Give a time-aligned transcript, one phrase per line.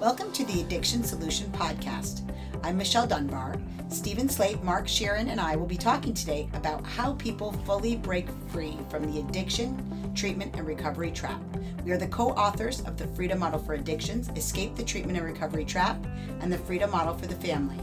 [0.00, 2.28] Welcome to the Addiction Solution Podcast.
[2.64, 3.54] I'm Michelle Dunbar.
[3.88, 8.26] Steven Slate, Mark Scheeren, and I will be talking today about how people fully break
[8.48, 11.40] free from the addiction, treatment, and recovery trap.
[11.84, 15.26] We are the co authors of the Freedom Model for Addictions, Escape the Treatment and
[15.26, 16.04] Recovery Trap,
[16.40, 17.78] and the Freedom Model for the Family.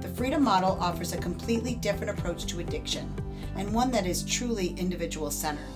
[0.00, 3.12] The Freedom Model offers a completely different approach to addiction
[3.56, 5.66] and one that is truly individual centered.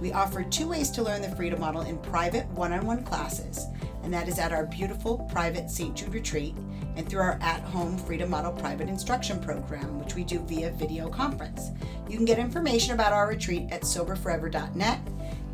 [0.00, 3.68] We offer two ways to learn the Freedom Model in private one on one classes
[4.02, 5.94] and that is at our beautiful private St.
[5.94, 6.54] Jude retreat
[6.96, 11.08] and through our at home Freedom Model private instruction program, which we do via video
[11.08, 11.70] conference.
[12.08, 15.00] You can get information about our retreat at soberforever.net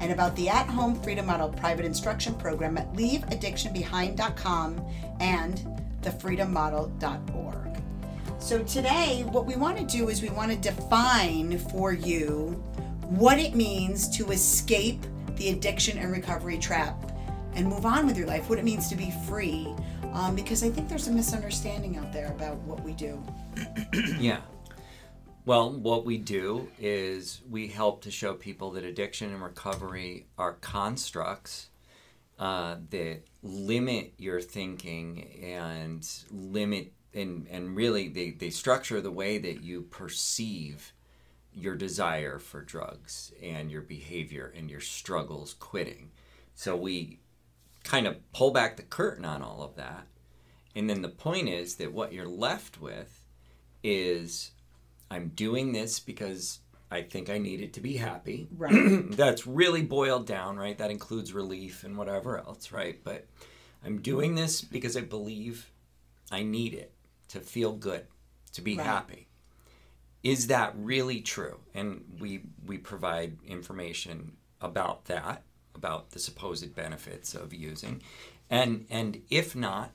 [0.01, 4.87] and about the at home Freedom Model private instruction program at leaveaddictionbehind.com
[5.21, 5.67] and
[6.03, 7.83] thefreedommodel.org.
[8.41, 12.51] So, today, what we want to do is we want to define for you
[13.09, 15.05] what it means to escape
[15.37, 17.13] the addiction and recovery trap
[17.59, 19.75] and move on with your life, what it means to be free.
[20.13, 23.23] Um, because I think there's a misunderstanding out there about what we do.
[24.19, 24.41] yeah.
[25.45, 30.55] Well, what we do is we help to show people that addiction and recovery are
[30.55, 31.69] constructs
[32.39, 39.39] uh, that limit your thinking and limit and, and really they, they structure the way
[39.39, 40.93] that you perceive
[41.53, 46.11] your desire for drugs and your behavior and your struggles quitting.
[46.55, 47.21] So we
[47.85, 50.07] kind of pull back the curtain on all of that.
[50.75, 53.25] And then the point is that what you're left with
[53.83, 54.53] is
[55.11, 58.49] I'm doing this because I think I need it to be happy.
[58.57, 59.11] Right.
[59.11, 60.77] That's really boiled down, right?
[60.79, 62.99] That includes relief and whatever else, right?
[63.03, 63.27] But
[63.85, 65.71] I'm doing this because I believe
[66.31, 66.93] I need it
[67.29, 68.07] to feel good,
[68.53, 68.87] to be right.
[68.87, 69.29] happy.
[70.23, 71.61] Is that really true?
[71.75, 75.45] And we we provide information about that
[75.79, 78.03] about the supposed benefits of using,
[78.51, 79.93] and and if not,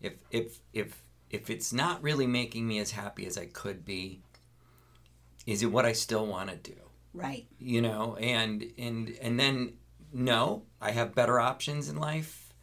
[0.00, 4.22] if if if if it's not really making me as happy as I could be,
[5.46, 6.80] is it what I still want to do?
[7.12, 7.46] Right.
[7.58, 9.74] You know, and and and then
[10.12, 12.54] no, I have better options in life.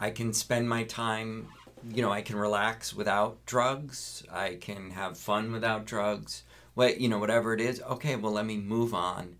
[0.00, 1.48] I can spend my time,
[1.90, 4.22] you know, I can relax without drugs.
[4.32, 6.44] I can have fun without drugs.
[6.74, 7.82] What you know, whatever it is.
[7.82, 9.36] Okay, well, let me move on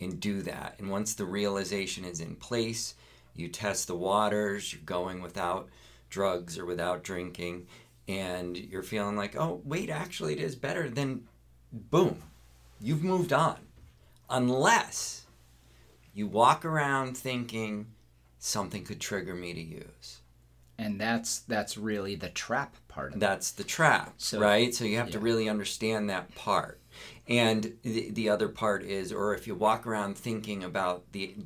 [0.00, 0.76] and do that.
[0.78, 2.94] And once the realization is in place,
[3.34, 5.68] you test the waters, you're going without
[6.08, 7.66] drugs or without drinking,
[8.08, 11.24] and you're feeling like, oh, wait, actually, it is better, then
[11.72, 12.22] boom,
[12.80, 13.58] you've moved on.
[14.28, 15.26] Unless
[16.12, 17.86] you walk around thinking
[18.38, 20.20] something could trigger me to use.
[20.78, 23.12] And that's that's really the trap part.
[23.16, 24.74] That's the trap, so, right?
[24.74, 25.12] So you have yeah.
[25.12, 26.79] to really understand that part.
[27.30, 31.36] And the, the other part is, or if you walk around thinking about the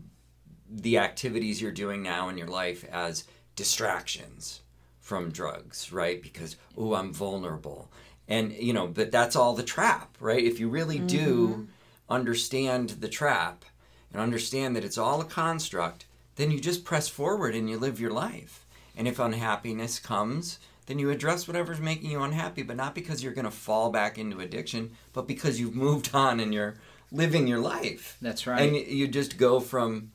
[0.66, 3.24] the activities you're doing now in your life as
[3.54, 4.62] distractions
[4.98, 6.20] from drugs, right?
[6.20, 7.92] Because oh, I'm vulnerable,
[8.26, 10.42] and you know, but that's all the trap, right?
[10.42, 11.06] If you really mm-hmm.
[11.06, 11.68] do
[12.08, 13.66] understand the trap
[14.10, 16.06] and understand that it's all a construct,
[16.36, 18.64] then you just press forward and you live your life.
[18.96, 23.32] And if unhappiness comes, then you address whatever's making you unhappy, but not because you're
[23.32, 26.76] going to fall back into addiction, but because you've moved on and you're
[27.10, 28.16] living your life.
[28.20, 28.60] That's right.
[28.60, 30.12] And you just go from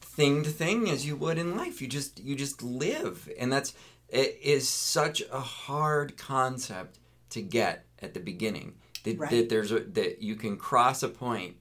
[0.00, 1.80] thing to thing as you would in life.
[1.80, 3.74] You just you just live, and that's
[4.08, 6.98] it is such a hard concept
[7.30, 8.74] to get at the beginning.
[9.04, 9.30] That, right.
[9.30, 11.56] that there's a, that you can cross a point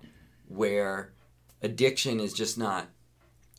[0.48, 1.14] where
[1.62, 2.88] addiction is just not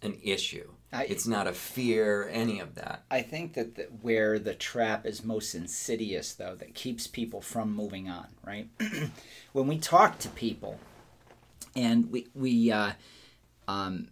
[0.03, 3.05] an issue I, it's not a fear, any of that.
[3.11, 7.75] I think that the, where the trap is most insidious, though, that keeps people from
[7.75, 8.69] moving on, right?
[9.53, 10.81] when we talk to people,
[11.75, 12.93] and we we uh,
[13.69, 14.09] um,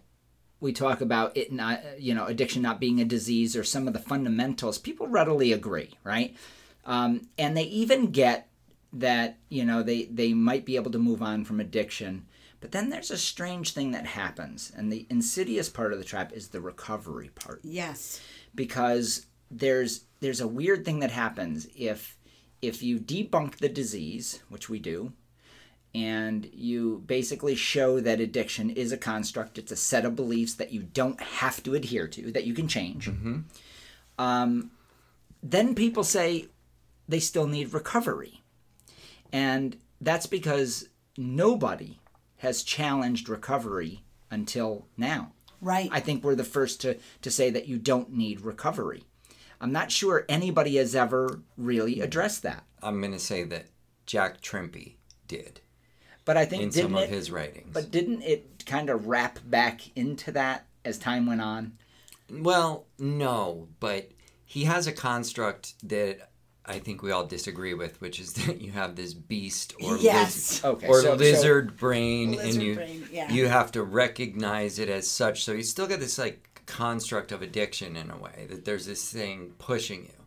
[0.60, 3.94] we talk about it not, you know, addiction not being a disease or some of
[3.94, 6.36] the fundamentals, people readily agree, right?
[6.84, 8.48] Um, and they even get
[8.92, 12.26] that you know they they might be able to move on from addiction
[12.64, 16.32] but then there's a strange thing that happens, and the insidious part of the trap
[16.32, 17.60] is the recovery part.
[17.62, 18.22] Yes.
[18.54, 22.16] Because there's there's a weird thing that happens if
[22.62, 25.12] if you debunk the disease, which we do,
[25.94, 30.72] and you basically show that addiction is a construct, it's a set of beliefs that
[30.72, 33.10] you don't have to adhere to, that you can change.
[33.10, 33.40] Mm-hmm.
[34.18, 34.70] Um,
[35.42, 36.46] then people say
[37.06, 38.40] they still need recovery.
[39.34, 40.88] And that's because
[41.18, 41.98] nobody
[42.44, 45.32] has challenged recovery until now.
[45.60, 45.88] Right.
[45.90, 49.04] I think we're the first to, to say that you don't need recovery.
[49.60, 52.64] I'm not sure anybody has ever really addressed that.
[52.82, 53.66] I'm going to say that
[54.04, 54.96] Jack Trimpey
[55.26, 55.60] did.
[56.26, 57.70] But I think in some of his writings.
[57.72, 61.78] But didn't it kind of wrap back into that as time went on?
[62.30, 64.10] Well, no, but
[64.44, 66.30] he has a construct that
[66.66, 70.34] I think we all disagree with, which is that you have this beast or Yes.
[70.34, 73.30] liz- Okay, or so- so- lizard brain, Lizard and you brain, yeah.
[73.32, 75.44] you have to recognize it as such.
[75.44, 79.10] So you still get this like construct of addiction in a way that there's this
[79.12, 80.24] thing pushing you.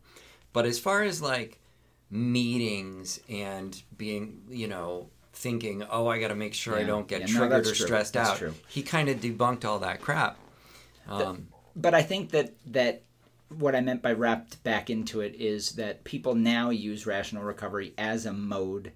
[0.54, 1.60] But as far as like
[2.10, 7.22] meetings and being, you know, thinking, oh, I got to make sure I don't get
[7.22, 7.86] Yeah, triggered that's or true.
[7.88, 8.38] stressed That's out.
[8.38, 8.54] true.
[8.68, 10.38] He kind of debunked all that crap.
[11.08, 13.04] Um, but I think that that
[13.50, 17.94] what I meant by wrapped back into it is that people now use rational recovery
[17.98, 18.92] as a mode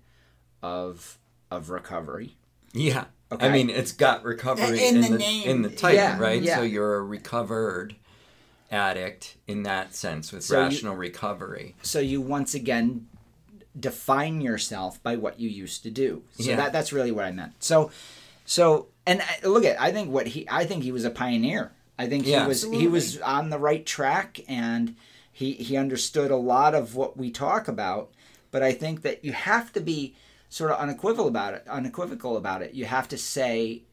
[0.62, 1.18] of
[1.50, 2.38] of recovery.
[2.74, 3.06] yeah.
[3.40, 5.48] I mean, it's got recovery In in, the the, name.
[5.48, 6.42] in the title, Yeah, right?
[6.42, 6.58] yeah.
[6.58, 7.96] So you're a recovered
[8.70, 11.76] addict in that sense with So you- rational recovery.
[11.82, 13.08] So you once again
[13.80, 16.24] define yourself by what you used to do.
[16.38, 16.58] So Yeah.
[16.58, 17.54] that that's really what I meant.
[17.64, 17.90] So
[18.46, 21.72] so and I- look at I think what he I think he was a pioneer.
[22.02, 22.42] I think Yeah.
[22.44, 24.96] he was he was on the right track and
[25.32, 28.12] he he understood a lot of what we talk about,
[28.50, 30.16] but I think that you have to be
[30.50, 32.74] sort of unequivocal about it, unequivocal about it.
[32.74, 33.84] You have to say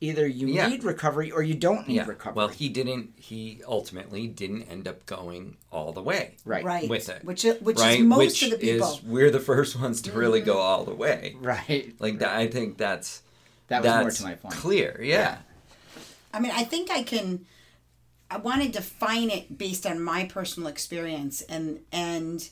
[0.00, 0.68] either you Yeah.
[0.68, 2.06] need recovery or you don't need Yeah.
[2.06, 2.36] recovery.
[2.36, 3.14] Well, he didn't.
[3.16, 6.36] He ultimately didn't end up going all the way.
[6.44, 6.64] right.
[6.64, 6.88] Right.
[6.88, 7.24] With it.
[7.24, 7.98] Which, which right?
[7.98, 8.86] is most Which of the people.
[8.86, 9.06] Mm-hmm.
[9.06, 11.34] is we're the first ones to really go all the way.
[11.40, 11.94] Right.
[11.98, 12.36] Like that.
[12.36, 13.22] I think that's
[13.68, 14.54] That was more to my point.
[14.54, 15.00] clear.
[15.02, 15.38] Yeah.
[16.32, 17.46] I mean, I think I can.
[18.30, 22.48] I want to define it based on my personal experience and and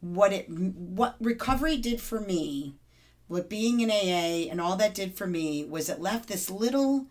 [0.00, 2.74] what it what recovery did for me,
[3.28, 7.06] what being in AA and all that did for me was it left this little,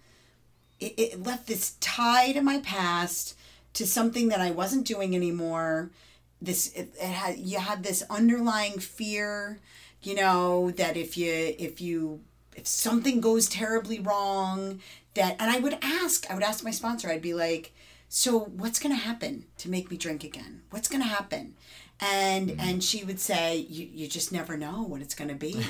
[0.79, 3.37] it, it left this tie to my past
[3.73, 5.89] to something that I wasn't doing anymore.
[6.41, 9.59] This it, it had you had this underlying fear,
[10.01, 12.21] you know, that if you if you
[12.57, 14.81] if something goes terribly wrong
[15.13, 17.73] that and i would ask i would ask my sponsor i'd be like
[18.13, 20.63] so what's going to happen to make me drink again?
[20.69, 21.55] What's going to happen?
[22.01, 25.63] And and she would say you, you just never know what it's going to be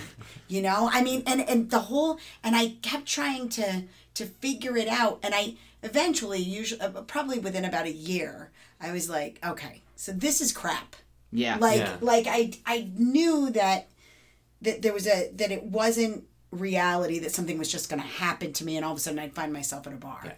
[0.48, 0.90] you know?
[0.92, 3.84] I mean and and the whole and i kept trying to
[4.16, 5.54] to figure it out and i
[5.84, 8.50] eventually usually uh, probably within about a year
[8.80, 10.96] i was like okay so this is crap.
[11.32, 11.58] Yeah.
[11.60, 11.98] like Yeah.
[12.02, 13.88] like i i knew that
[14.64, 18.52] that there was a that it wasn't reality that something was just going to happen
[18.54, 20.34] to me and all of a sudden i'd find myself at a bar Yeah.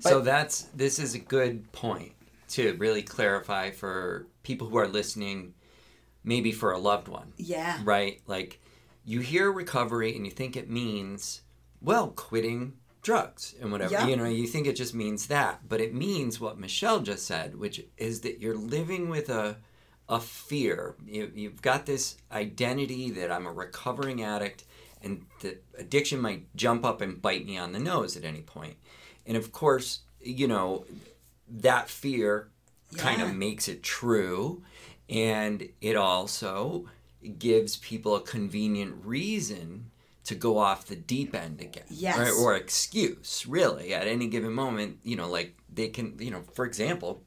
[0.00, 2.12] so that's this is a good point
[2.48, 5.54] to really clarify for people who are listening,
[6.22, 7.32] maybe for a loved one.
[7.36, 8.20] yeah right?
[8.26, 8.60] Like
[9.04, 11.42] you hear recovery and you think it means,
[11.80, 13.92] well, quitting drugs and whatever.
[13.92, 14.06] Yeah.
[14.06, 17.56] You know, you think it just means that, but it means what Michelle just said,
[17.56, 19.56] which is that you're living with a
[20.08, 20.94] a fear.
[21.06, 24.64] You, you've got this identity that I'm a recovering addict
[25.04, 28.76] and the addiction might jump up and bite me on the nose at any point.
[29.26, 30.84] And of course, you know,
[31.48, 32.48] that fear
[32.96, 34.62] kind of makes it true
[35.10, 36.86] and it also
[37.38, 39.90] gives people a convenient reason
[40.24, 42.16] to go off the deep end again Yes.
[42.16, 42.32] right?
[42.32, 46.64] or excuse really at any given moment you know like they can you know for
[46.64, 47.22] example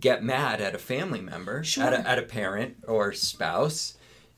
[0.00, 1.84] get mad at a family member Sure.
[1.84, 3.94] at, a, at a parent or spouse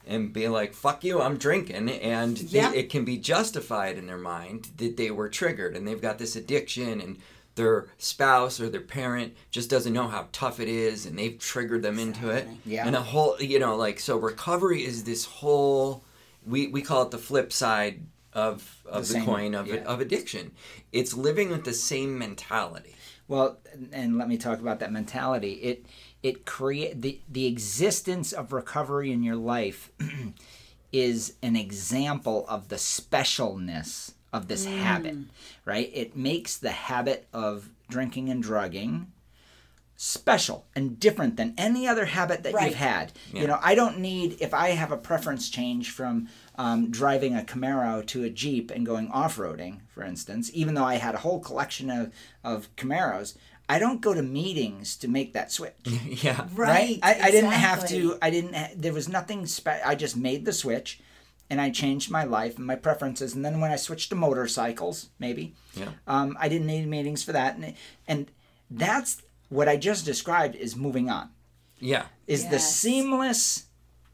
[0.07, 4.17] and be like fuck you i'm drinking and they- it can be justified in their
[4.19, 7.19] mind that they were triggered and they've got this addiction and
[7.57, 11.83] their spouse or their parent just doesn't know how tough it is and they've triggered
[11.83, 12.87] them into it Yeah.
[12.87, 16.05] and a whole you know like so recovery is this whole
[16.47, 18.01] we we call it the flip side
[18.33, 19.83] of of The the, same, coin of yeah.
[19.85, 20.53] of addiction
[20.93, 22.95] it's living with the same mentality
[23.29, 23.59] Well,
[23.93, 25.53] and let me talk about that mentality.
[25.53, 25.87] It
[26.23, 29.91] it create the the existence of recovery in your life
[30.93, 35.17] is an example of the specialness of this habit,
[35.65, 35.91] right?
[35.93, 39.11] It makes the habit of drinking and drugging
[39.97, 42.67] special and different than any other habit that Right.
[42.71, 43.13] you've had.
[43.33, 43.41] Yeah.
[43.43, 47.43] You know, I don't need if I have a preference change from um, driving a
[47.43, 51.19] Camaro to a Jeep and going off roading, for instance, even though I had a
[51.19, 52.13] whole collection of
[52.43, 53.37] of Camaros.
[53.75, 55.75] I don't go to meetings to make that switch.
[56.27, 58.19] yeah right, I, I didn't have to.
[58.21, 58.55] I didn't.
[58.55, 59.47] Ha- there was nothing.
[59.47, 61.01] Spe- I just made the switch,
[61.51, 63.35] and I changed my life and my preferences.
[63.35, 65.91] And then when I switched to motorcycles, maybe, Yeah.
[66.07, 67.57] um, I didn't need meetings for that.
[67.57, 67.75] And
[68.09, 68.31] and
[68.71, 71.31] that's what I just described is moving on.
[71.79, 73.67] yeah Is the seamless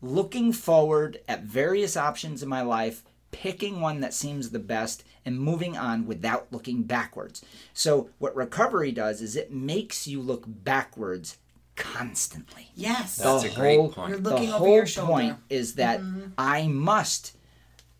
[0.03, 5.39] looking forward at various options in my life, picking one that seems the best, and
[5.41, 7.45] moving on without looking backwards.
[7.75, 11.37] So what recovery does is it makes you look backwards
[11.75, 14.09] constantly yes That's the a great point.
[14.09, 15.13] You're the looking over whole your shoulder.
[15.13, 16.01] point is that
[16.39, 17.37] I must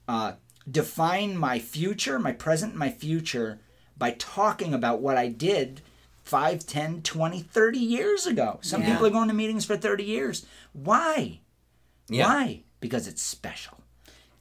[0.09, 0.33] uh,
[0.71, 3.59] define my future, my present, my future
[3.99, 5.83] by talking about what I did
[6.23, 8.59] 5, 10, 20, 30 years ago.
[8.63, 8.93] Some Yeah.
[8.93, 10.47] people are going to meetings for 30 years.
[10.73, 11.41] Why?
[12.09, 12.27] Yeah.
[12.29, 12.63] Why?
[12.81, 13.79] Because it's special.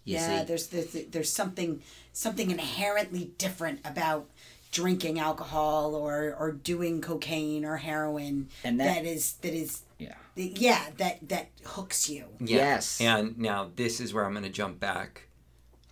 [0.06, 0.46] You yeah, see?
[0.46, 1.82] there's, there's there's something
[2.14, 4.30] something inherently different about
[4.72, 10.16] drinking alcohol or or doing cocaine or heroin And that- that is that is Yeah.
[10.36, 12.26] yeah that that hooks you.
[12.40, 12.58] Yeah.
[12.58, 13.02] Yes.
[13.02, 15.24] And now this is where I'm going to jump back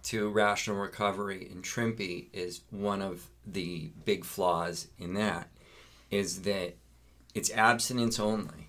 [0.04, 5.50] to rational recovery and Trimpey is one of the big flaws in that
[6.12, 6.76] is that
[7.34, 8.63] it's abstinence only.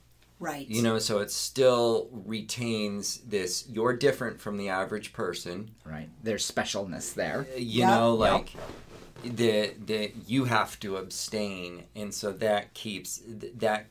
[0.44, 0.68] Right.
[0.68, 5.70] You know, so it still retains this you're different from the average person.
[5.86, 6.10] Right.
[6.22, 7.46] There's specialness there.
[7.50, 7.88] Uh, you Yep.
[7.88, 8.32] know, Yep.
[8.32, 8.50] like
[9.36, 13.86] that that you have to abstain and so that keeps that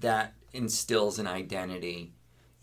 [0.00, 2.12] that instills an identity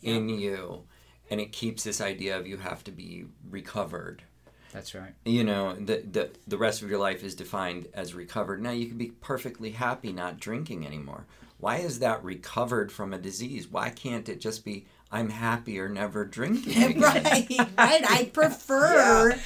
[0.01, 0.83] in you
[1.29, 4.23] and it keeps this idea of you have to be recovered
[4.71, 5.13] That's right.
[5.25, 8.85] you know the, the the rest of your life is defined as recovered now you
[8.87, 11.25] can be perfectly happy not drinking anymore
[11.63, 16.25] why is that recovered from a disease why can't it just be i'm happier never
[16.25, 17.65] drinking right, right.
[17.77, 19.39] I prefer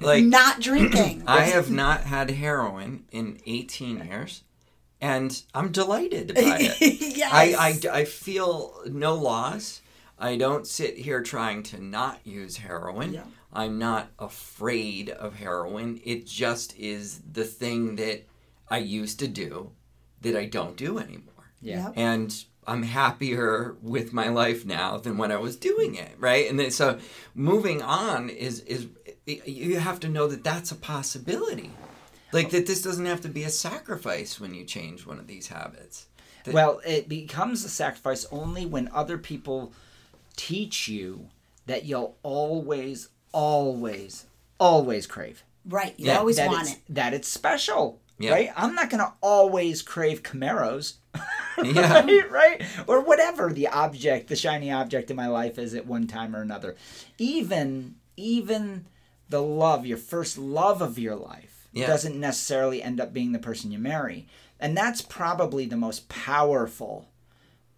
[0.00, 1.22] like not drinking.
[1.26, 4.42] i have not had heroin in 18 years
[5.00, 6.76] and i'm delighted by it
[7.16, 7.32] yes.
[7.32, 9.80] I, I, I feel no loss.
[10.18, 13.14] I don't sit here trying to not use heroin.
[13.14, 13.24] Yeah.
[13.52, 16.00] I'm not afraid of heroin.
[16.04, 18.24] It just is the thing that
[18.68, 19.72] I used to do
[20.22, 21.33] that I don't do anymore.
[21.64, 21.86] Yeah.
[21.86, 21.92] Yep.
[21.96, 26.48] And I'm happier with my life now than when I was doing it, right?
[26.48, 26.98] And then so
[27.34, 28.86] moving on is is
[29.26, 31.70] you have to know that that's a possibility.
[32.32, 35.48] Like that this doesn't have to be a sacrifice when you change one of these
[35.48, 36.06] habits.
[36.44, 39.72] That- Well, it becomes a sacrifice only when other people
[40.36, 41.28] teach you
[41.66, 44.26] that you'll always, always,
[44.58, 45.42] always crave.
[45.66, 45.94] right.
[45.98, 46.78] You Yeah, always that want it.
[46.90, 48.30] That it's special, Yeah.
[48.32, 48.50] right?
[48.56, 50.94] I'm not going to always crave Camaros.
[51.62, 52.04] Yeah.
[52.04, 52.62] right, right?
[52.88, 56.42] Or whatever the object, the shiny object in my life is at one time or
[56.42, 56.74] another.
[57.16, 58.86] Even, even
[59.28, 61.86] the love, your first love of your life, Yeah.
[61.86, 64.26] doesn't necessarily end up being the person you marry.
[64.58, 67.08] And that's probably the most powerful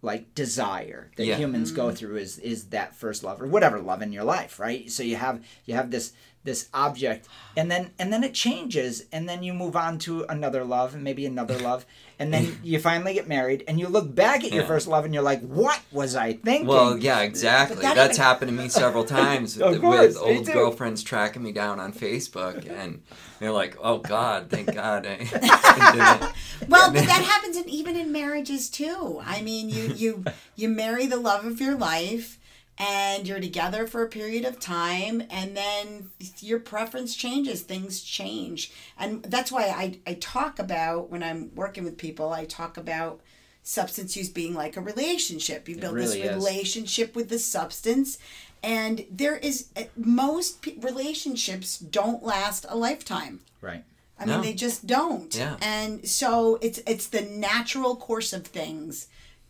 [0.01, 1.37] like desire that Yeah.
[1.37, 1.95] humans go mm.
[1.95, 5.15] through is is that first love or whatever love in your life right so you
[5.15, 6.13] have you have this
[6.43, 7.27] this object
[7.57, 11.03] and then and then it changes and then you move on to another love and
[11.03, 11.85] maybe another love
[12.19, 14.67] and then you finally get married and you look back at your Yeah.
[14.67, 17.81] first love and you're like what was i thinking Well, yeah, exactly.
[17.81, 20.53] that That's even- happened to me several times Of with, course, with old too.
[20.53, 23.01] girlfriends tracking me down on Facebook, and
[23.39, 26.29] they're like, "Oh God, thank God." I, I did
[26.61, 29.21] it." Well, but that happens in, even in marriages too.
[29.25, 30.23] I mean, you you
[30.55, 32.39] you marry the love of your life,
[32.77, 37.61] and you're together for a period of time, and then your preference changes.
[37.61, 42.31] Things change, and that's why I I talk about when I'm working with people.
[42.33, 43.21] I talk about
[43.63, 45.67] substance use being like a relationship.
[45.67, 46.35] You build really this is.
[46.35, 48.17] relationship with the substance.
[48.63, 53.41] And there is uh, most relationships don't last a lifetime.
[53.61, 53.83] right
[54.19, 55.33] I mean, they just don't.
[55.35, 55.57] Yeah.
[55.61, 59.07] And so it's it's the natural course of things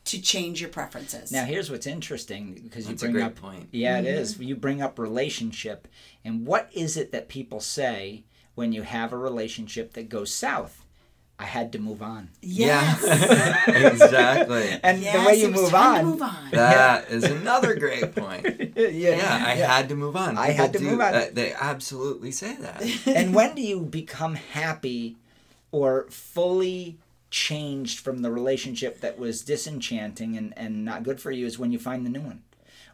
[0.08, 1.32] to change your preferences.
[1.32, 3.70] Now here's what's interesting because you That's a bring great up point.
[3.72, 4.40] Yeah, it is.
[4.40, 5.88] You bring up relationship
[6.26, 8.24] and what is it that people say
[8.56, 10.84] when you have a relationship that goes south?
[11.40, 12.30] I had to move on.
[12.42, 13.04] yes.
[13.06, 14.80] Yeah, exactly.
[14.82, 16.50] And Yes, the way you move on, move on.
[16.52, 18.44] That is another great point.
[18.76, 20.36] yeah, Yeah, I had to move on.
[20.36, 21.14] I had People to move on.
[21.14, 22.82] uh, they absolutely say that.
[23.06, 25.18] and when do you become happy
[25.72, 26.98] or fully
[27.30, 31.72] changed from the relationship that was disenchanting and, and not good for you is when
[31.72, 32.42] you find the new one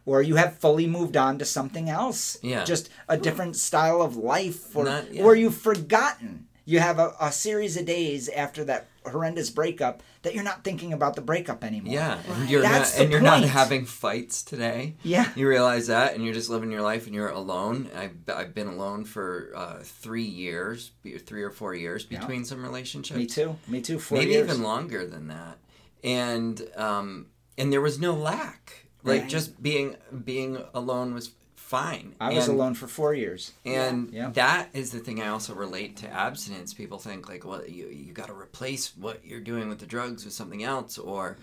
[0.06, 2.64] or you have fully moved on to something else Yeah.
[2.64, 5.22] just a different style of life or, Not- yeah.
[5.22, 10.34] or you've forgotten you have a, a series of days after that horrendous breakup that
[10.34, 13.20] you're not thinking about the breakup anymore Yeah, and you're That's not, the and you're
[13.20, 14.94] not having fights today.
[15.02, 15.28] Yeah.
[15.36, 17.90] you realize that, and you're just living your life, and you're alone.
[17.94, 20.92] I've, I've been alone for uh, three years,
[21.26, 22.20] three or four years Yeah.
[22.20, 23.18] between some relationships.
[23.18, 25.58] me too me too four maybe years even longer than that.
[26.02, 27.26] And um,
[27.58, 28.86] and there was no lack.
[29.02, 29.28] Like Right.
[29.30, 31.32] just being being alone was
[31.64, 32.14] fine.
[32.20, 34.30] i was And- alone for four years and Yeah.
[34.30, 36.74] that is the thing I also relate to abstinence.
[36.74, 40.24] People think like, well, you you got to replace what you're doing with the drugs
[40.24, 41.36] with something else, or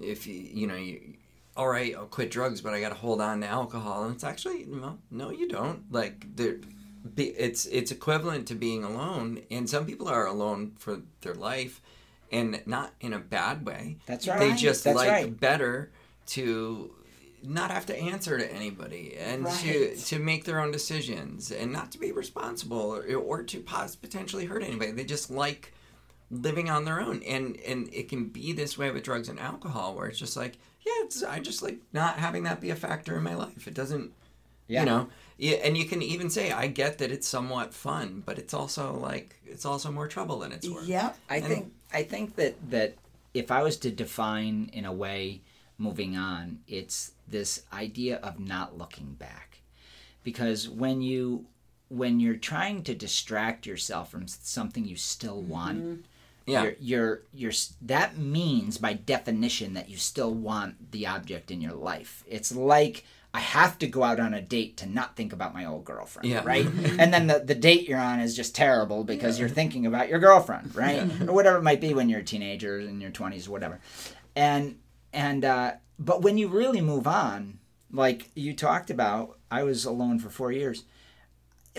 [0.00, 1.14] if you you know you.
[1.56, 4.24] All right, I'll quit drugs, but I got to hold on to alcohol, and it's
[4.24, 5.80] actually no, no, you don't.
[5.92, 6.56] Like there,
[7.16, 11.80] it's it's equivalent to being alone, and some people are alone for their life,
[12.30, 13.96] and not in a bad way.
[14.06, 14.38] That's right.
[14.40, 15.40] They just That's like right.
[15.40, 15.90] better
[16.36, 16.90] to
[17.42, 19.98] not have to answer to anybody and to Right.
[19.98, 24.46] to make their own decisions and not to be responsible or, or to pos- potentially
[24.46, 24.90] hurt anybody.
[24.92, 25.72] They just like
[26.30, 29.94] living on their own and and it can be this way with drugs and alcohol
[29.94, 33.16] where it's just like yeah it's i just like not having that be a factor
[33.16, 34.12] in my life it doesn't
[34.66, 34.80] Yeah.
[34.80, 38.38] you know yeah, and you can even say i get that it's somewhat fun but
[38.38, 41.16] it's also like it's also more trouble than it's worth Yep.
[41.30, 42.96] I And- think I think that that
[43.32, 45.40] if I was to define in a way
[45.78, 49.60] moving on, it's this idea of not looking back.
[50.24, 51.46] Because when you
[51.88, 55.50] when you're trying to distract yourself from something you still mm-hmm.
[55.50, 56.04] want,
[56.46, 61.60] yeah you're, you're you're that means by definition that you still want the object in
[61.60, 62.24] your life.
[62.26, 65.66] It's like I have to go out on a date to not think about my
[65.66, 66.42] old girlfriend, Yeah.
[66.44, 66.64] right?
[66.98, 70.18] and then the, the date you're on is just terrible because you're thinking about your
[70.18, 71.02] girlfriend, right?
[71.28, 73.80] Or whatever it might be when you're a teenager in your 20s whatever.
[74.34, 74.78] And
[75.18, 77.58] and uh but when you really move on,
[77.90, 80.84] like you talked about, I was alone for 4 years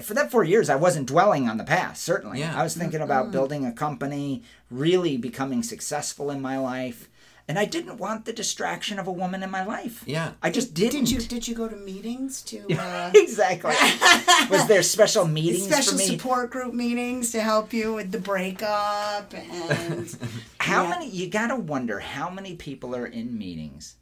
[0.02, 2.04] for that four years, I wasn't dwelling on the past.
[2.04, 2.58] Certainly, Yeah.
[2.58, 7.09] I was thinking about building a company, really becoming successful in my life,
[7.50, 10.04] and I didn't want the distraction of a woman in my life.
[10.06, 11.06] yeah I just didn't.
[11.06, 13.74] Did you did you go to meetings to uh, exactly.
[14.56, 16.06] was there special meetings special for me?
[16.06, 20.16] support group meetings to help you with the breakup and
[20.60, 20.90] How Yeah.
[20.92, 21.10] many?
[21.10, 23.96] You gotta wonder how many people are in meetings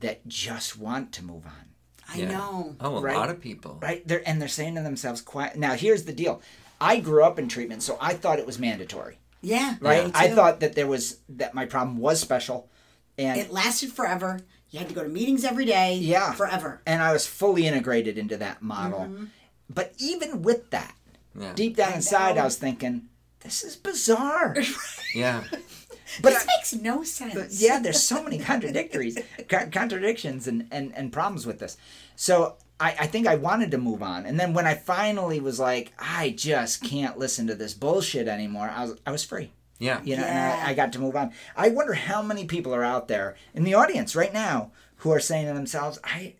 [0.00, 1.64] that just want to move on.
[2.12, 2.28] I Yeah.
[2.32, 2.76] know.
[2.80, 3.16] oh a Right.
[3.16, 4.06] lot of people right?
[4.06, 6.40] They're and they're saying to themselves, "Quiet." Now, here's the deal.
[6.80, 9.18] I grew up in treatment, so I thought it was mandatory.
[9.44, 9.76] Yeah.
[9.80, 10.06] Right?
[10.06, 12.68] me I thought that there was that my problem was special,
[13.18, 14.40] and it lasted forever.
[14.70, 15.94] You had to go to meetings every day.
[15.94, 16.32] Yeah.
[16.32, 16.80] Forever.
[16.86, 19.00] and I was fully integrated into that model.
[19.00, 19.24] Mm-hmm.
[19.70, 20.94] But even with that,
[21.38, 22.42] yeah deep down I inside, know.
[22.42, 23.08] I was thinking,
[23.40, 24.56] "This is bizarre."
[25.14, 25.44] yeah
[26.22, 27.62] But this I- makes no sense.
[27.62, 31.76] yeah, there's so many contradictories, co- contradictions, and, and and problems with this.
[32.16, 35.60] So I, I think I wanted to move on, and then when I finally was
[35.60, 38.68] like, I just can't listen to this bullshit anymore.
[38.74, 39.52] I was I was free.
[39.78, 40.54] yeah you know, Yeah.
[40.58, 41.32] and I, I got to move on.
[41.56, 45.20] I wonder how many people are out there in the audience right now who are
[45.20, 46.34] saying to themselves, "I,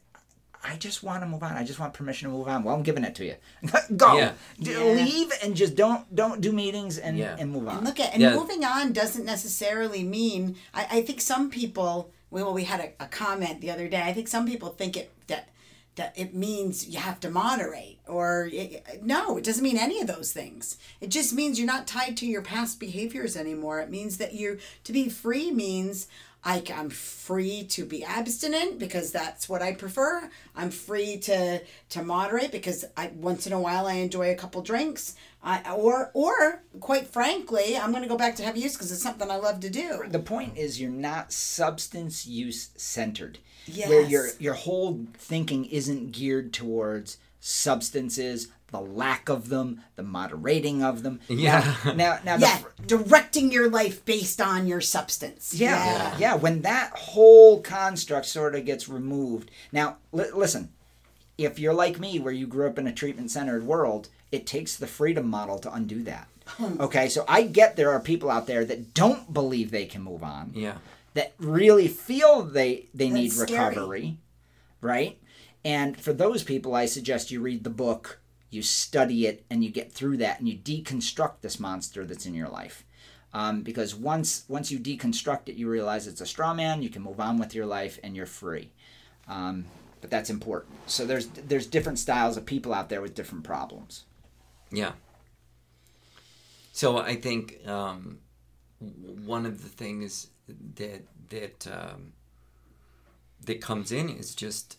[0.65, 1.53] I just want to move on.
[1.53, 3.37] I just want permission to move on." Well, I'm giving it to you.
[3.97, 4.33] Go, Yeah.
[4.59, 5.05] D- Yeah.
[5.05, 7.37] leave, and just don't don't do meetings and Yeah.
[7.39, 7.79] and move on.
[7.79, 8.35] And look at and Yeah.
[8.35, 10.57] moving on doesn't necessarily mean.
[10.75, 12.11] I, I think some people.
[12.31, 14.03] Well, we had a, a comment the other day.
[14.03, 15.14] I think some people think it that that
[15.97, 20.33] it means you have to moderate or it, no, it doesn't mean any of those
[20.33, 20.77] things.
[21.01, 23.81] It just means you're not tied to your past behaviors anymore.
[23.81, 26.09] It means that you to be free means.
[26.47, 30.29] I, am free to be abstinent because that's what I prefer.
[30.55, 34.61] I'm free to to moderate because I once in a while I enjoy a couple
[34.61, 35.15] drinks.
[35.43, 39.03] I, or or quite frankly, I'm going to go back to heavy use because it's
[39.03, 40.05] something I love to do.
[40.07, 43.39] the point is you're not substance use centered
[43.87, 50.83] where your your whole thinking isn't geared towards substances the lack of them the moderating
[50.83, 51.21] of them.
[51.29, 51.77] Yeah.
[51.87, 55.55] now now, now Yeah, fr- directing your life based on your substance.
[55.55, 56.35] yeah, yeah.
[56.35, 59.51] When that whole construct sort of gets removed.
[59.71, 60.71] Now li- listen
[61.39, 64.75] if you're like me where you grew up in a treatment centered world it takes
[64.77, 66.27] the freedom model to undo that.
[66.81, 67.09] Okay?
[67.09, 70.51] So i get there are people out there that don't believe they can move on.
[70.55, 70.79] Yeah
[71.15, 73.69] that really feel they they need That's scary.
[73.71, 74.19] recovery,
[74.81, 75.19] right?
[75.65, 79.71] And for those people, I suggest you read the book, you study it, and you
[79.71, 82.85] get through that, and you deconstruct this monster that's in your life.
[83.33, 86.83] Um, because once once you deconstruct it, you realize it's a straw man.
[86.83, 88.71] You can move on with your life, and you're free.
[89.27, 89.65] Um,
[90.01, 90.75] but that's important.
[90.87, 94.05] So there's there's different styles of people out there with different problems.
[94.71, 94.93] Yeah.
[96.73, 98.19] So I think um,
[98.81, 100.29] one of the things
[100.77, 102.13] that that um,
[103.45, 104.79] that comes in is just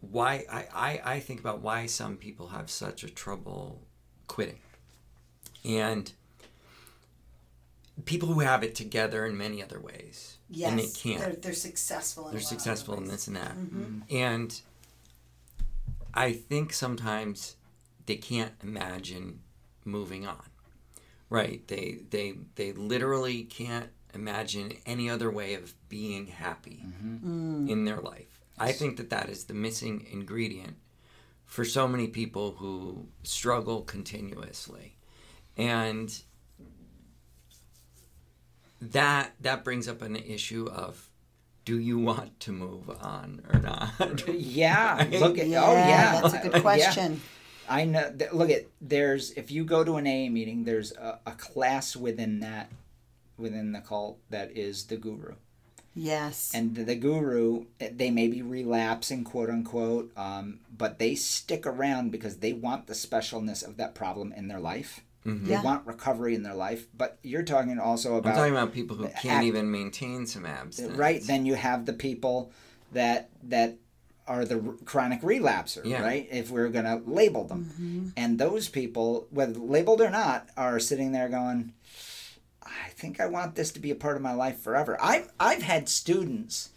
[0.00, 3.82] why I, I, I think about why some people have such a trouble
[4.26, 4.58] quitting.
[5.64, 6.12] And
[8.04, 10.38] people who have it together in many other ways.
[10.48, 12.26] Yes, and they can't They're, they're successful.
[12.26, 13.56] In they're a lot of successful in this and that.
[13.56, 13.98] Mm-hmm.
[14.10, 14.60] And
[16.12, 17.56] I think sometimes
[18.06, 19.40] they can't imagine
[19.84, 20.42] moving on.
[21.32, 21.66] Right?
[21.66, 27.68] They they they literally can't imagine any other way of being happy Mm.
[27.70, 28.40] in their life.
[28.58, 30.76] I think that that is the missing ingredient
[31.46, 34.96] for so many people who struggle continuously.
[35.56, 36.08] And
[38.80, 41.08] that that brings up an issue of
[41.64, 44.26] do you want to move on or not?
[44.28, 47.20] Yeah, look at Yeah, oh yeah, that's a good question.
[47.68, 48.10] I know.
[48.14, 51.96] That, look at there's if you go to an AA meeting, there's a, a class
[51.96, 52.70] within that
[53.38, 55.34] within the cult that is the guru,
[55.94, 56.52] Yes.
[56.54, 62.10] and the, the guru they may be relapsing quote unquote, um, but they stick around
[62.12, 65.00] because they want the specialness of that problem in their life.
[65.26, 65.44] Mhm.
[65.46, 65.62] They Yeah.
[65.62, 68.30] want recovery in their life, but you're talking also about.
[68.30, 70.96] I'm talking about people who can't act- even maintain some abstinence.
[70.98, 71.22] right.
[71.22, 72.50] Then you have the people
[72.92, 73.76] that that
[74.26, 76.02] are the r- chronic relapser, Yeah.
[76.02, 76.28] right?
[76.30, 78.08] If we're going to label them, mm-hmm.
[78.16, 81.72] and those people, whether labeled or not, are sitting there going,
[82.62, 85.62] "I think I want this to be a part of my life forever." I've I've
[85.62, 86.70] had students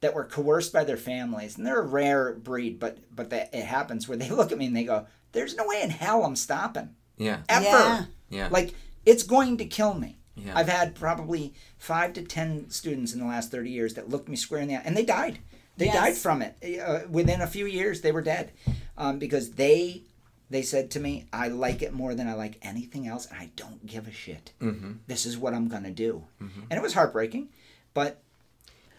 [0.00, 3.64] that were coerced by their families, and they're a rare breed, but but that it
[3.64, 6.36] happens where they look at me and they go, "There's no way in hell I'm
[6.36, 7.38] stopping Yeah.
[7.48, 8.04] ever." Yeah.
[8.28, 8.48] Yeah.
[8.50, 8.74] Like
[9.06, 10.18] it's going to kill me.
[10.34, 10.52] Yeah.
[10.56, 14.36] I've had probably five to ten students in the last thirty years that looked me
[14.36, 15.38] square in the eye, and they died.
[15.76, 15.94] They Yes.
[15.94, 16.80] died from it.
[16.80, 18.52] Uh, within a few years, they were dead
[18.96, 20.02] um, because they
[20.50, 23.50] they said to me, "I like it more than I like anything else, and I
[23.56, 24.52] don't give a shit.
[24.60, 27.48] hmm This is what I'm gonna do." And it was heartbreaking,
[27.94, 28.22] but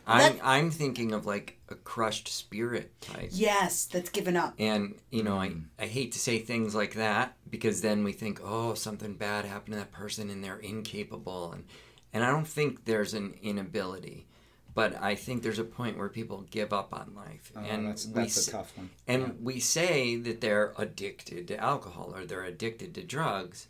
[0.07, 3.29] I'm That- I'm thinking of like a crushed spirit type.
[3.31, 4.55] Yes, that's given up.
[4.57, 5.65] And you know, Mm.
[5.79, 9.45] I, I hate to say things like that because then we think, oh, something bad
[9.45, 11.65] happened to that person and they're incapable and
[12.11, 14.25] and I don't think there's an inability,
[14.75, 17.51] but I think there's a point where people give up on life.
[17.55, 18.89] oh, and that's we that's s- a tough one.
[19.07, 19.29] and Yeah.
[19.41, 23.67] we say that they're addicted to alcohol or they're addicted to drugs,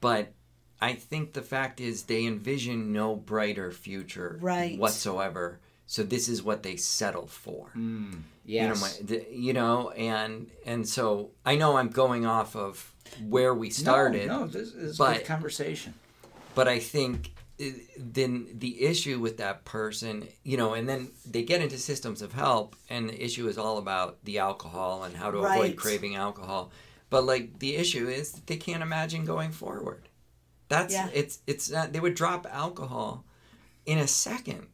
[0.00, 0.32] but
[0.80, 4.78] I think the fact is they envision no brighter future Right.
[4.78, 5.60] whatsoever.
[5.86, 7.70] So this is what they settle for.
[7.76, 8.80] Mm, You know, yes.
[8.80, 12.94] my, the, you know, and and so I know I'm going off of
[13.28, 15.94] where we started, No, no, this is but- good conversation.
[16.54, 17.32] but I think
[17.98, 22.32] then the issue with that person, you know, and then they get into systems of
[22.32, 25.56] help, and the issue is all about the alcohol and how to Right.
[25.56, 26.70] avoid craving alcohol.
[27.10, 30.08] But like the issue is that they can't imagine going forward.
[30.68, 31.08] That's Yeah.
[31.12, 33.24] it's it's not, they would drop alcohol
[33.86, 34.68] in a second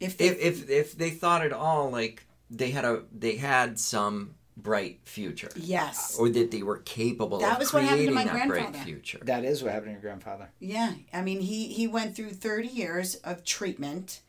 [0.00, 3.78] If they, if if if they thought at all like they had a they had
[3.78, 8.08] some bright future yes, uh, or that they were capable That of was what happened
[8.08, 8.84] to my that bright grandfather.
[8.84, 9.18] future.
[9.22, 10.50] That is what happened to your grandfather.
[10.58, 10.94] yeah.
[11.12, 14.20] I mean, he he went through thirty years of treatment.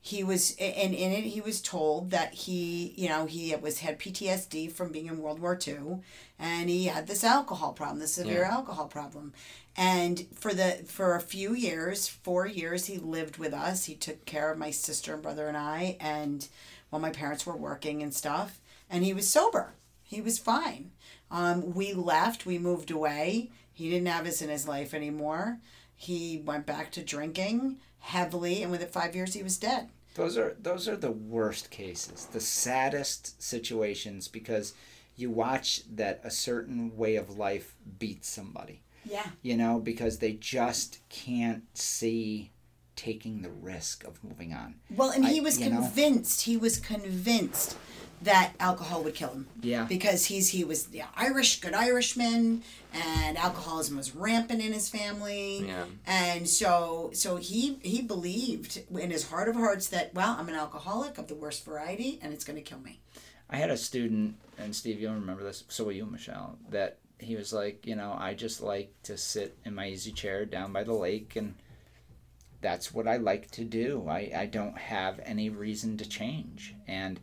[0.00, 3.98] He was, and in it, he was told that he, you know, he was had
[3.98, 5.98] PTSD from being in World War II,
[6.38, 8.52] and he had this alcohol problem, this severe Yeah.
[8.54, 9.32] alcohol problem,
[9.76, 13.84] and for the for a few years, four years, he lived with us.
[13.86, 16.48] He took care of my sister and brother and I, and
[16.90, 19.74] while my parents were working and stuff, and he was sober.
[20.02, 20.92] He was fine.
[21.30, 22.46] Um, we left.
[22.46, 23.50] We moved away.
[23.72, 25.60] He didn't have us in his life anymore.
[25.94, 29.88] He went back to drinking heavily, and within five years, he was dead.
[30.14, 34.74] Those are those are the worst cases, the saddest situations because
[35.14, 38.82] you watch that a certain way of life beats somebody.
[39.04, 39.26] Yeah.
[39.42, 42.52] You know, because they just can't see
[42.98, 44.74] taking the risk of moving on.
[44.94, 45.80] Well, and he I- was you know?
[45.80, 46.42] convinced.
[46.42, 47.76] He was convinced
[48.22, 49.46] that alcohol would kill him.
[49.62, 49.84] Yeah.
[49.84, 55.64] Because he's he was the Irish, good Irishman, and alcoholism was rampant in his family.
[55.64, 55.84] Yeah.
[56.06, 60.56] And so so he he believed in his heart of hearts that well I'm an
[60.56, 62.98] alcoholic of the worst variety and it's going to kill me.
[63.48, 65.64] I had a student, and Steve, you'll remember this.
[65.68, 66.58] So will you, Michelle.
[66.70, 70.44] That he was like, you know, I just like to sit in my easy chair
[70.44, 71.54] down by the lake, and
[72.60, 74.06] that's what I like to do.
[74.08, 77.20] I, I don't have any reason to change, and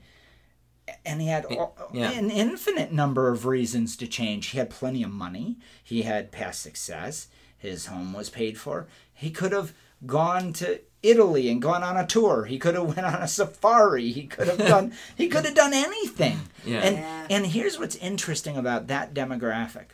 [1.06, 2.12] and he had all, yeah.
[2.12, 4.48] an infinite number of reasons to change.
[4.48, 5.58] He had plenty of money.
[5.84, 7.28] He had past success.
[7.58, 8.88] His home was paid for.
[9.14, 9.74] He could have
[10.06, 12.46] gone to Italy and gone on a tour.
[12.46, 14.12] He could have went on a safari.
[14.12, 16.40] He could have done he could have done anything.
[16.66, 16.80] Yeah.
[16.82, 17.28] And Yeah.
[17.30, 19.86] and here's what's interesting about that demographic.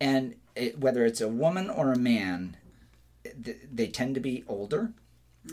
[0.00, 2.65] And it, whether it's a woman or a man, th-
[3.72, 4.92] they tend to be older.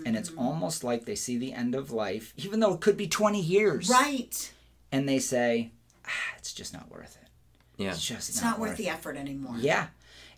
[0.06, 3.08] And it's almost like they see the end of life, even though it could be
[3.08, 3.90] 20 years.
[3.90, 4.52] Right.
[4.92, 5.70] And they say,
[6.04, 6.10] ah,
[6.40, 7.30] it's just not worth it.
[7.78, 7.92] Yeah.
[7.92, 9.56] It's just It's not, not worth the effort anymore.
[9.60, 9.88] yeah,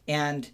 [0.07, 0.49] and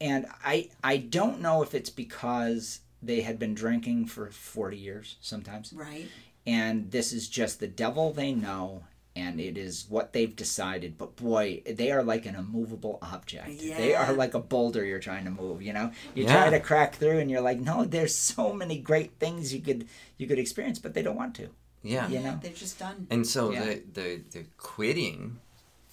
[0.00, 5.16] and I I don't know if it's because they had been drinking for forty years
[5.20, 6.06] sometimes, Right.
[6.46, 8.84] and this is just the devil they know,
[9.16, 10.98] and it is what they've decided.
[10.98, 13.48] But boy, they are like an immovable object.
[13.62, 13.76] Yeah.
[13.76, 15.62] They are like a boulder you're trying to move.
[15.62, 16.32] You know, you Yeah.
[16.32, 19.86] try to crack through, and you're like, no, there's so many great things you could
[20.18, 21.48] you could experience, but they don't want to.
[21.82, 22.08] Yeah.
[22.08, 22.38] You know?
[22.42, 23.06] They're just done.
[23.10, 23.64] And so Yeah.
[23.64, 25.38] the, the the quitting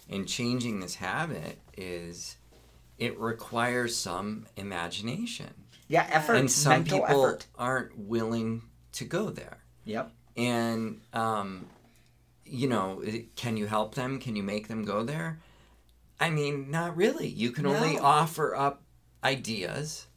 [0.09, 2.37] and changing this habit is
[2.97, 5.53] it requires some imagination.
[5.87, 7.45] Yeah, effort, and some mental people effort.
[7.57, 8.61] aren't willing
[8.93, 9.57] to go there.
[9.85, 10.11] Yep.
[10.37, 11.65] And um,
[12.45, 13.03] you know,
[13.35, 14.19] can you help them?
[14.19, 15.39] Can you make them go there?
[16.19, 17.27] I mean, not really.
[17.27, 18.83] You can only offer up
[19.23, 20.07] ideas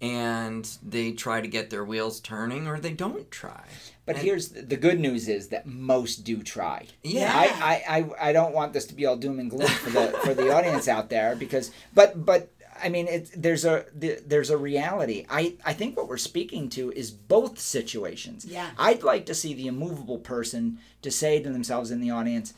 [0.00, 3.64] and they try to get their wheels turning or they don't try.
[4.04, 6.88] But And- here's the the good news is that most do try.
[7.02, 7.32] Yeah.
[7.32, 10.08] I, I, I, I don't want this to be all doom and gloom for the
[10.24, 12.50] for the audience out there because but but
[12.84, 15.24] I mean it there's a there's a reality.
[15.28, 18.44] I, I think what we're speaking to is both situations.
[18.44, 18.70] Yeah.
[18.78, 22.54] I'd like to see the immovable person to say to themselves in the audience,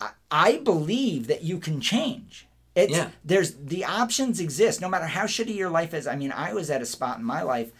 [0.00, 2.46] I, I believe that you can change.
[2.74, 3.10] It's Yeah.
[3.24, 6.06] there's the options exist no matter how shitty your life is.
[6.06, 7.70] I mean, I was at a spot in my life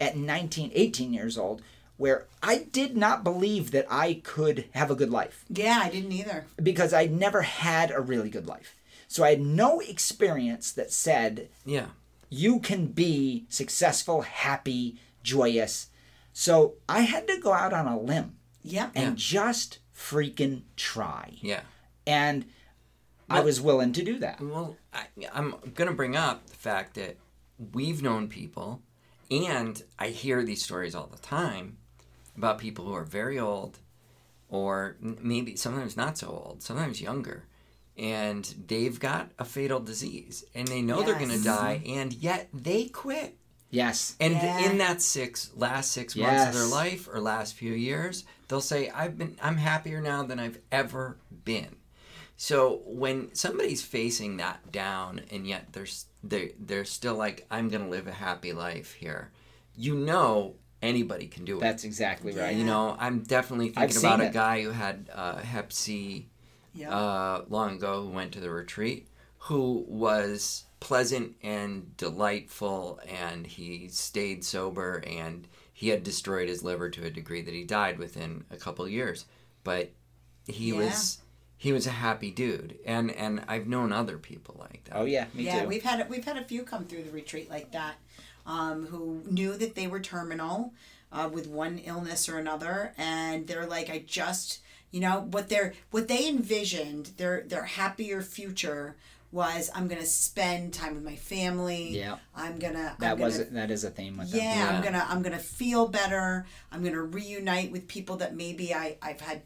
[0.00, 1.60] at 19, 18 years old
[1.96, 6.12] where I did not believe that I could have a good life Yeah, I didn't
[6.12, 6.46] either.
[6.62, 8.76] because I'd never had a really good life.
[9.08, 11.86] So I had no experience that said Yeah.
[12.28, 15.88] you can be successful, happy, joyous.
[16.32, 18.92] So I had to go out on a limb Yep.
[18.94, 21.38] and just freaking try.
[21.40, 21.62] Yeah.
[22.06, 22.44] And
[23.30, 24.40] I was willing to do that.
[24.40, 27.16] Well, I, I'm going to bring up the fact that
[27.74, 28.80] we've known people,
[29.30, 31.76] and I hear these stories all the time
[32.36, 33.80] about people who are very old,
[34.48, 37.44] or maybe sometimes not so old, sometimes younger,
[37.98, 42.48] and they've got a fatal disease, and they know they're going to die, and yet
[42.54, 43.36] they quit.
[43.70, 44.14] Yes.
[44.20, 44.70] And Yeah.
[44.70, 48.88] in that six last six months of their life or last few years, they'll say,
[48.88, 51.76] "I've been I'm happier now than I've ever been."
[52.36, 55.86] So when somebody's facing that down, and yet they're
[56.22, 59.32] they they're still like, "I'm gonna live a happy life here,"
[59.76, 61.60] you know anybody can do it.
[61.60, 62.54] That's exactly right.
[62.56, 66.28] you know, I'm definitely thinking about a guy who had uh, Hep C
[66.78, 66.90] Yep.
[66.92, 73.88] uh, long ago who went to the retreat, who was pleasant and delightful, and he
[73.88, 78.44] stayed sober, and he had destroyed his liver to a degree that he died within
[78.50, 79.24] a couple of years.
[79.64, 79.90] But
[80.46, 80.76] he Yeah.
[80.86, 81.18] was
[81.56, 84.96] he was a happy dude, and and I've known other people like that.
[84.96, 85.68] Oh yeah, me yeah, too.
[85.68, 87.96] we've had we've had a few come through the retreat like that,
[88.46, 90.72] um, who knew that they were terminal,
[91.10, 94.60] uh, with one illness or another, and they're like, I just,
[94.90, 98.96] you know, what they're what they envisioned their their happier future
[99.30, 101.90] was I'm gonna spend time with my family.
[101.90, 102.16] Yeah.
[102.34, 102.96] I'm gonna.
[102.98, 104.40] that I'm was gonna, that is a theme with them.
[104.42, 106.46] Yeah, I'm gonna I'm gonna feel better.
[106.72, 109.42] I'm gonna reunite with people that maybe I I've had,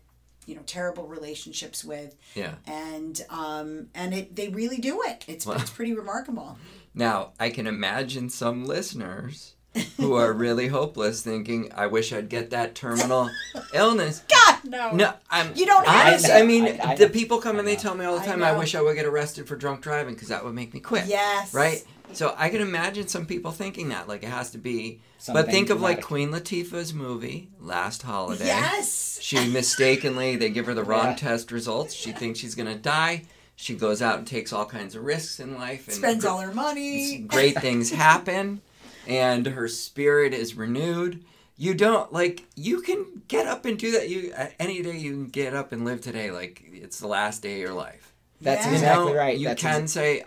[0.46, 2.54] you know, terrible relationships with, Yeah.
[2.66, 5.24] and um and it they really do it.
[5.26, 5.54] It's Wow.
[5.54, 6.58] it's pretty remarkable.
[6.94, 9.54] Now I can imagine some listeners
[9.96, 13.30] who are really hopeless, thinking, "I wish I'd get that terminal
[13.74, 14.92] illness." God no.
[14.92, 15.54] No, I'm.
[15.56, 16.34] You don't have honest, to.
[16.36, 18.42] I mean, I- I the people come and I they tell me all the time,
[18.42, 18.58] I, know.
[18.58, 21.06] wish I would get arrested for drunk driving because that would make me quit.
[21.06, 21.52] Yes.
[21.54, 21.82] Right.
[22.12, 25.00] So I can imagine some people thinking that, like it has to be.
[25.18, 26.02] Something but think of like.
[26.02, 28.46] Queen Latifah's movie Last Holiday.
[28.46, 29.18] Yes.
[29.22, 31.14] She mistakenly they give her the wrong Yeah.
[31.16, 31.94] test results.
[31.94, 33.22] She thinks she's gonna die.
[33.56, 36.38] She goes out and takes all kinds of risks in life and Spends gr- all
[36.40, 37.18] her money.
[37.18, 38.60] great things happen
[39.06, 41.24] and her spirit is renewed
[41.56, 45.26] you don't like you can get up and do that you any day you can
[45.28, 48.70] get up and live today like it's the last day of your life That's Yeah.
[48.70, 49.38] you exactly know right.
[49.38, 50.24] you That's can ex- say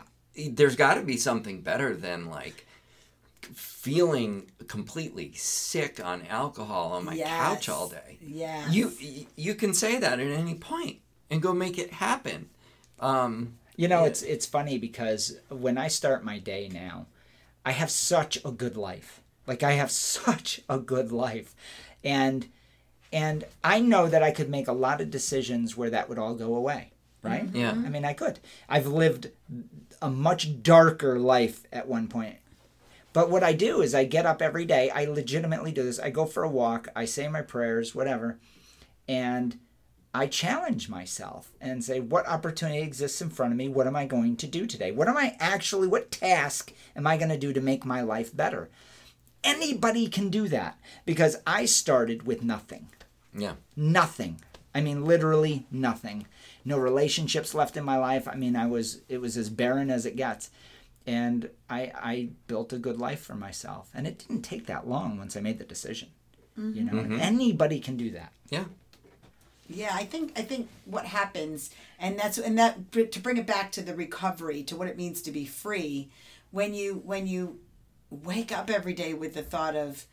[0.50, 2.66] there's got to be something better than like
[3.54, 7.28] feeling completely sick on alcohol on my Yes.
[7.30, 8.70] couch all day Yeah.
[8.70, 8.92] you
[9.36, 10.98] you can say that at any point
[11.30, 12.50] and go make it happen
[13.00, 14.08] um You know, Yeah.
[14.10, 17.08] it's it's funny because when I start my day now,
[17.66, 19.22] I have such a good life.
[19.48, 21.56] Like I have such a good life.
[22.04, 22.48] And
[23.12, 26.36] and I know that I could make a lot of decisions where that would all
[26.36, 26.92] go away,
[27.24, 27.46] right?
[27.46, 27.56] Mm-hmm.
[27.56, 27.72] Yeah.
[27.72, 28.40] I mean, I could.
[28.68, 29.30] I've lived
[30.02, 32.38] a much darker life at one point.
[33.14, 34.90] But what I do is I get up every day.
[34.90, 36.00] I legitimately do this.
[36.00, 38.38] I go for a walk, I say my prayers, whatever.
[39.08, 39.58] And
[40.16, 43.68] I challenge myself and say, what opportunity exists in front of me?
[43.68, 44.92] What am I going to do today?
[44.92, 48.36] What am I actually, what task am I going to do to make my life
[48.36, 48.70] better?
[49.44, 52.88] Anybody can do that because I started with nothing.
[53.38, 54.42] yeah Nothing.
[54.74, 56.28] I mean, literally nothing.
[56.64, 58.26] No relationships left in my life.
[58.26, 60.50] I mean, I was, it was as barren as it gets.
[61.06, 63.90] And I, I built a good life for myself.
[63.94, 66.10] And it didn't take that long once I made the decision.
[66.58, 68.32] You know, and anybody can do that.
[68.50, 68.64] yeah
[69.68, 73.72] Yeah, I think I think what happens, and that's and that to bring it back
[73.74, 76.10] to the recovery, to what it means to be free,
[76.52, 77.60] when you when you
[78.12, 80.06] wake up every day with the thought of,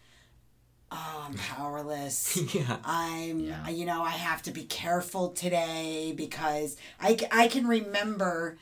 [0.90, 2.36] oh, I'm powerless.
[2.54, 3.68] yeah I'm, Yeah.
[3.68, 8.58] you know, I have to be careful today because I, I can remember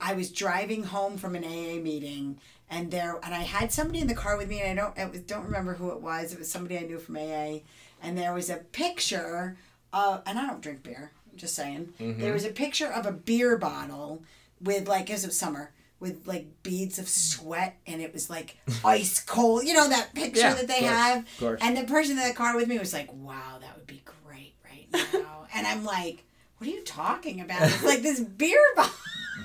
[0.00, 2.38] I was driving home from an AA meeting
[2.70, 5.18] and there, and I had somebody in the car with me and I don't, I
[5.18, 6.32] don't remember who it was.
[6.32, 7.60] It was somebody I knew from AA
[8.02, 9.56] and there was a picture
[9.94, 11.94] of, and I don't drink beer, just saying.
[12.00, 12.20] Mm-hmm.
[12.20, 14.22] There was a picture of a beer bottle
[14.60, 18.56] with like, as it was summer, with like beads of sweat and it was like
[18.84, 19.64] ice cold.
[19.64, 21.26] You know that picture Yeah, that they course, have?
[21.38, 21.60] course.
[21.62, 24.54] And the person in the car with me was like, wow, that would be great
[24.64, 25.46] right now.
[25.54, 26.24] and I'm like,
[26.58, 27.62] what are you talking about?
[27.62, 28.92] It's like this beer bottle.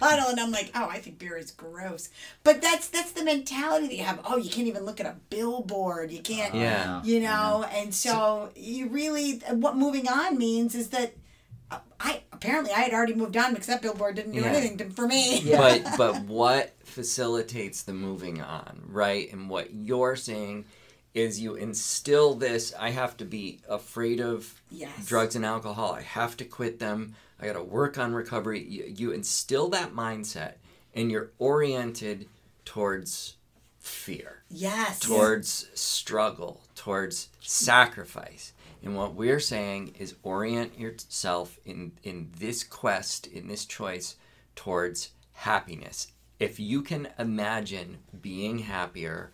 [0.01, 2.09] And I'm like, oh, I think beer is gross.
[2.43, 4.19] But that's that's the mentality that you have.
[4.25, 6.11] Oh, you can't even look at a billboard.
[6.11, 7.01] You can't, Yeah.
[7.03, 7.65] you know?
[7.71, 11.13] And so you really, what moving on means is that
[11.71, 14.47] uh, I apparently I had already moved on because that billboard didn't do Yeah.
[14.47, 15.39] anything to, for me.
[15.41, 15.57] Yeah.
[15.57, 20.65] but but what facilitates the moving on right and what you're saying
[21.13, 25.05] is you instill this i have to be afraid of Yes.
[25.05, 28.85] drugs and alcohol i have to quit them i got to work on recovery you,
[28.95, 30.53] you instill that mindset
[30.93, 32.27] and you're oriented
[32.65, 33.35] towards
[33.79, 34.99] fear Yes.
[34.99, 38.53] towards struggle, towards sacrifice.
[38.83, 44.15] And what we're saying is orient yourself in, in this quest, in this choice,
[44.55, 46.07] towards happiness.
[46.39, 49.31] If you can imagine being happier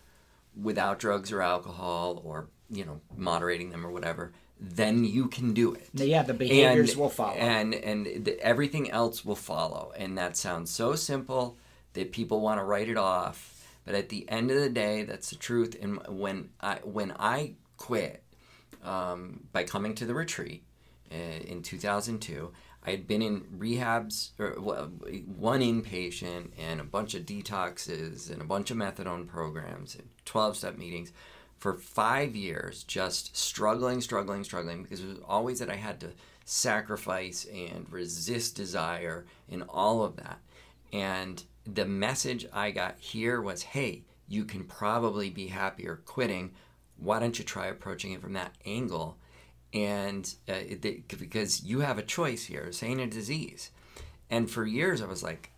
[0.62, 5.74] without drugs or alcohol or, you know, moderating them or whatever, then you can do
[5.74, 5.90] it.
[5.94, 7.36] Yeah, the behaviors and, will follow.
[7.36, 9.92] and and the, everything else will follow.
[9.98, 11.58] And that sounds so simple
[11.94, 13.52] that people want to write it off.
[13.86, 15.76] But at the end of the day that's the truth.
[15.82, 18.24] And when i when i quit
[18.84, 20.64] um, by coming to the retreat
[21.12, 21.16] uh,
[21.46, 22.52] in 2002
[22.84, 24.86] i had been in rehabs or well,
[25.36, 30.78] one inpatient and a bunch of detoxes and a bunch of methadone programs and 12-step
[30.78, 31.12] meetings
[31.58, 36.10] for five years just struggling struggling struggling because it was always that i had to
[36.46, 40.40] sacrifice and resist desire and all of that.
[40.94, 46.52] And the message i got here was hey you can probably be happier quitting.
[46.98, 49.18] Why don't you try approaching it from that angle?
[49.74, 52.72] And uh, it, because you have a choice here.
[52.82, 53.72] Ain't a disease.
[54.30, 55.52] And for years i was like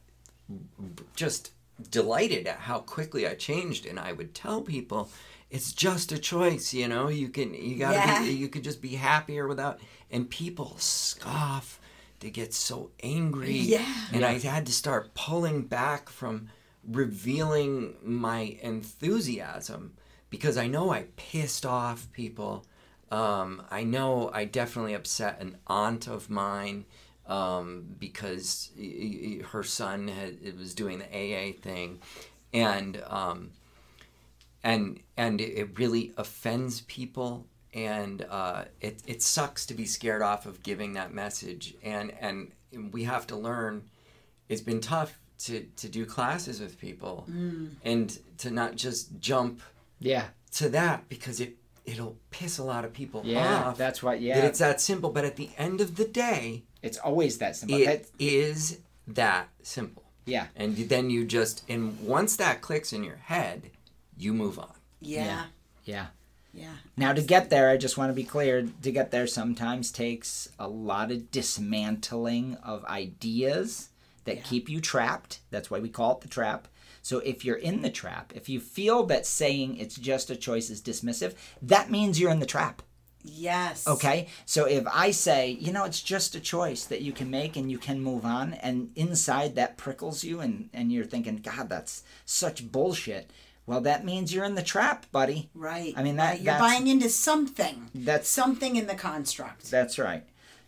[1.15, 1.51] just
[1.91, 3.85] delighted at how quickly I changed.
[3.85, 5.09] And I would tell people
[5.49, 8.23] it's just a choice, you know, you can you gotta Yeah.
[8.23, 9.79] be you could just be happier without
[10.11, 11.79] and people scoff.
[12.19, 13.51] They get so angry.
[13.51, 13.85] Yeah.
[14.11, 16.49] And I had to start pulling back from
[16.83, 19.93] revealing my enthusiasm
[20.29, 22.65] because I know I pissed off people.
[23.11, 26.85] Um, I know I definitely upset an aunt of mine
[27.25, 28.71] um, because
[29.51, 31.99] her son had was doing the AA thing,
[32.53, 33.51] and um,
[34.71, 37.31] and and it- really offends people,
[37.73, 42.51] and uh, it it sucks to be scared off of giving that message, and and
[42.93, 43.73] we have to learn.
[44.49, 45.11] It's been tough
[45.45, 47.15] to to do classes with people,
[47.91, 48.07] and
[48.39, 49.61] to not just jump
[49.99, 50.25] yeah,
[50.59, 51.51] to that because it
[51.85, 53.77] it'll piss a lot of people yeah, off.
[53.77, 54.01] that's.
[54.01, 57.55] That Yeah, it's that simple, but at the end of the day, it's always that
[57.55, 57.77] simple.
[57.79, 60.03] it That- is that simple.
[60.25, 61.81] yeah, And then you just and
[62.17, 63.59] once that clicks in your head,
[64.17, 64.73] you move on.
[64.99, 65.45] Yeah.
[65.85, 66.07] yeah.
[66.53, 66.73] Yeah.
[66.95, 70.49] Now, to get there, I just want to be clear to get there sometimes takes
[70.57, 73.89] a lot of dismantling of ideas
[74.25, 74.43] that Yeah.
[74.43, 75.39] keep you trapped.
[75.51, 76.67] That's why we call it the trap.
[77.03, 80.69] So, if you're in the trap, if you feel that saying it's just a choice
[80.69, 82.81] is dismissive, that means you're in the trap.
[83.23, 83.87] Yes.
[83.87, 84.27] Okay?
[84.45, 87.69] So, if I say, you know, it's just a choice that you can make and
[87.71, 92.03] you can move on, and inside that prickles you, and, and you're thinking, God, that's
[92.25, 93.31] such bullshit.
[93.67, 95.49] Well, that means you're in the trap, buddy.
[95.53, 95.93] Right.
[95.97, 96.41] I mean, that- right.
[96.41, 97.89] you're buying into something.
[97.93, 99.69] That's something in the construct.
[99.69, 100.23] That's right.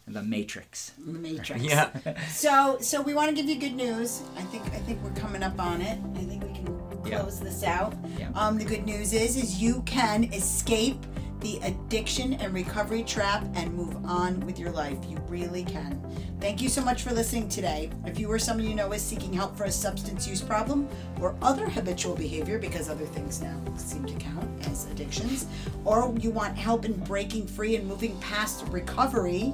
[0.06, 0.92] The Matrix.
[0.98, 1.62] The Matrix.
[1.64, 1.90] Yeah.
[2.30, 4.22] So so we want to give you good news.
[4.36, 6.00] I think I think we're coming up on it.
[6.16, 6.68] I think we can
[7.06, 7.20] Yeah.
[7.20, 7.94] close this out.
[8.18, 8.30] Yeah.
[8.34, 11.06] Um, the good news is is you can escape
[11.40, 14.98] the addiction and recovery trap and move on with your life.
[15.08, 15.98] You really can.
[16.42, 17.90] Thank you so much for listening today.
[18.06, 20.88] If you or someone you know is seeking help for a substance use problem
[21.20, 25.46] or other habitual behavior, because other things now seem to count as addictions,
[25.86, 29.54] or you want help in breaking free and moving past recovery,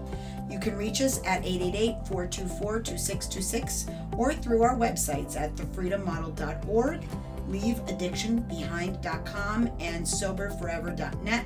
[0.49, 7.03] you can reach us at 888-424-2626 or through our websites at thefreedommodel.org,
[7.49, 11.45] leaveaddictionbehind.com, and soberforever.net.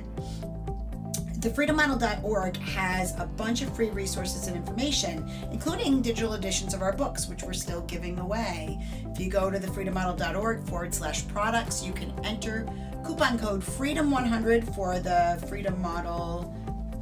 [1.40, 7.28] TheFreedomModel.org has a bunch of free resources and information, including digital editions of our books,
[7.28, 8.78] which we're still giving away.
[9.06, 12.68] If you go to thefreedommodel.org forward slash products, you can enter
[13.06, 16.54] coupon code FREEDOM100 for the Freedom Model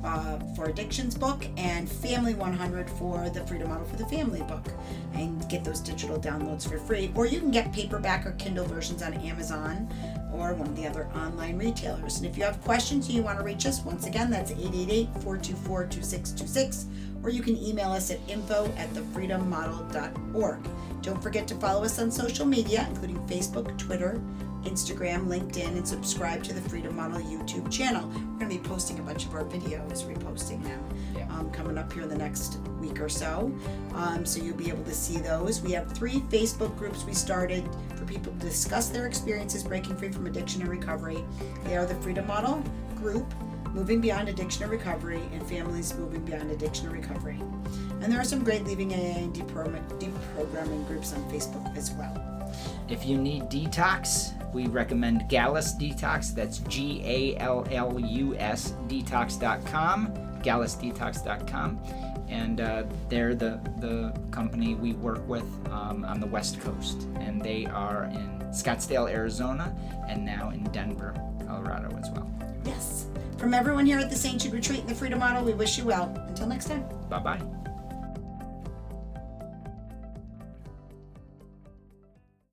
[0.04, 4.66] uh, for Addictions book and Family 100 for the Freedom Model for the Family book
[5.14, 7.10] and get those digital downloads for free.
[7.14, 9.88] Or you can get paperback or Kindle versions on Amazon
[10.32, 12.18] or one of the other online retailers.
[12.18, 15.86] And if you have questions you want to reach us, once again, that's 888 424
[15.86, 16.86] 2626
[17.22, 20.58] or you can email us at info at thefreedommodel.org.
[21.02, 24.20] Don't forget to follow us on social media, including Facebook, Twitter,
[24.68, 28.06] Instagram, LinkedIn, and subscribe to the Freedom Model YouTube channel.
[28.08, 30.84] We're going to be posting a bunch of our videos, reposting them,
[31.16, 31.26] Yeah.
[31.30, 33.50] um, coming up here in the next week or so.
[33.94, 35.62] Um, so you'll be able to see those.
[35.62, 37.66] We have three Facebook groups we started
[37.96, 41.24] for people to discuss their experiences breaking free from addiction and recovery.
[41.64, 42.62] They are the Freedom Model
[42.96, 43.26] Group,
[43.72, 47.40] Moving Beyond Addiction and Recovery, and Families Moving Beyond Addiction and Recovery.
[48.00, 52.27] And there are some great Leaving AA and deprogramming groups on Facebook as well.
[52.88, 56.34] If you need detox, we recommend Gallus Detox.
[56.34, 60.12] That's G A L L U S detox.com,
[60.42, 61.80] gallusdetox.com.
[62.28, 67.06] And uh, they're the, the company we work with um, on the West Coast.
[67.20, 69.74] And they are in Scottsdale, Arizona,
[70.08, 71.14] and now in Denver,
[71.46, 72.30] Colorado as well.
[72.64, 73.06] Yes.
[73.38, 74.40] From everyone here at the St.
[74.40, 76.12] Jude Retreat and the Freedom Model, we wish you well.
[76.28, 76.84] Until next time.
[77.08, 77.57] Bye bye.